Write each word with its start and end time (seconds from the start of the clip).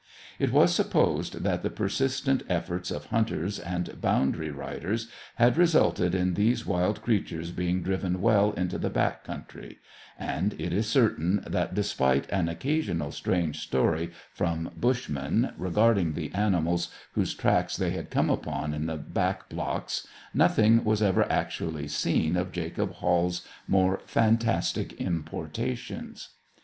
It 0.39 0.51
was 0.51 0.73
supposed 0.73 1.43
that 1.43 1.61
the 1.61 1.69
persistent 1.69 2.41
efforts 2.49 2.89
of 2.89 3.05
hunters 3.13 3.59
and 3.59 4.01
boundary 4.01 4.49
riders 4.49 5.07
had 5.35 5.57
resulted 5.57 6.15
in 6.15 6.33
these 6.33 6.65
wild 6.65 7.03
creatures 7.03 7.51
being 7.51 7.83
driven 7.83 8.19
well 8.19 8.51
into 8.53 8.79
the 8.79 8.89
back 8.89 9.23
country; 9.23 9.77
and 10.17 10.59
it 10.59 10.73
is 10.73 10.87
certain 10.87 11.43
that, 11.45 11.75
despite 11.75 12.27
an 12.31 12.49
occasional 12.49 13.11
strange 13.11 13.59
story 13.59 14.09
from 14.33 14.71
bushmen 14.75 15.53
regarding 15.55 16.13
the 16.13 16.33
animals 16.33 16.91
whose 17.11 17.35
tracks 17.35 17.77
they 17.77 17.91
had 17.91 18.09
come 18.09 18.31
upon 18.31 18.73
in 18.73 18.87
the 18.87 18.97
back 18.97 19.49
blocks, 19.49 20.07
nothing 20.33 20.83
was 20.83 21.03
ever 21.03 21.31
actually 21.31 21.87
seen 21.87 22.35
of 22.35 22.51
Jacob 22.51 22.91
Hall's 22.93 23.45
more 23.67 24.01
fantastic 24.07 24.93
importations. 24.99 26.29